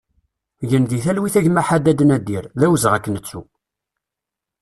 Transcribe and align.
Gen 0.69 0.83
di 0.89 0.99
talwit 1.03 1.35
a 1.39 1.41
gma 1.45 1.61
Ḥaddad 1.67 1.99
Nadir, 2.05 2.45
d 2.59 2.61
awezɣi 2.65 2.93
ad 2.95 3.01
k-nettu! 3.03 3.41